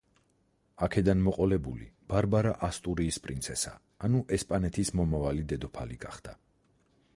აქედან 0.85 1.19
მოყოლებული 1.25 1.87
ბარბარა 2.13 2.55
ასტურიის 2.69 3.21
პრინცესა, 3.27 3.75
ანუ 4.07 4.25
ესპანეთის 4.39 4.93
მომავალი 5.01 5.49
დედოფალი 5.55 6.03
გახდა. 6.07 6.37